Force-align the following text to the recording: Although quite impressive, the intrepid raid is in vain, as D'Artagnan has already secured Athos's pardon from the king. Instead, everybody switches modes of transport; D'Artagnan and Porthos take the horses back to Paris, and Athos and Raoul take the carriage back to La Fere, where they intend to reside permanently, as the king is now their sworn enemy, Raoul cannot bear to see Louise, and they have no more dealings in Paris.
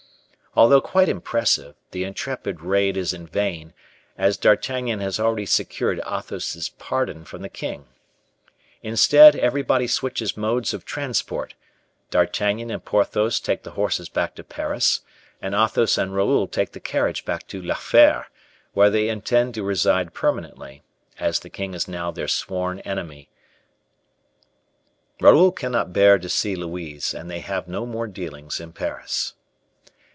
Although 0.53 0.81
quite 0.81 1.07
impressive, 1.07 1.75
the 1.91 2.03
intrepid 2.03 2.59
raid 2.59 2.97
is 2.97 3.13
in 3.13 3.25
vain, 3.25 3.71
as 4.17 4.35
D'Artagnan 4.35 4.99
has 4.99 5.17
already 5.17 5.45
secured 5.45 6.01
Athos's 6.01 6.67
pardon 6.77 7.23
from 7.23 7.41
the 7.41 7.47
king. 7.47 7.85
Instead, 8.83 9.37
everybody 9.37 9.87
switches 9.87 10.35
modes 10.35 10.73
of 10.73 10.83
transport; 10.83 11.53
D'Artagnan 12.09 12.69
and 12.69 12.83
Porthos 12.83 13.39
take 13.39 13.63
the 13.63 13.71
horses 13.79 14.09
back 14.09 14.35
to 14.35 14.43
Paris, 14.43 14.99
and 15.41 15.55
Athos 15.55 15.97
and 15.97 16.13
Raoul 16.13 16.47
take 16.49 16.73
the 16.73 16.81
carriage 16.81 17.23
back 17.23 17.47
to 17.47 17.61
La 17.61 17.75
Fere, 17.75 18.25
where 18.73 18.89
they 18.89 19.07
intend 19.07 19.53
to 19.55 19.63
reside 19.63 20.13
permanently, 20.13 20.83
as 21.17 21.39
the 21.39 21.49
king 21.49 21.73
is 21.73 21.87
now 21.87 22.11
their 22.11 22.27
sworn 22.27 22.79
enemy, 22.81 23.29
Raoul 25.21 25.53
cannot 25.53 25.93
bear 25.93 26.19
to 26.19 26.27
see 26.27 26.57
Louise, 26.57 27.13
and 27.13 27.31
they 27.31 27.39
have 27.39 27.69
no 27.69 27.85
more 27.85 28.05
dealings 28.05 28.59
in 28.59 28.73
Paris. 28.73 29.35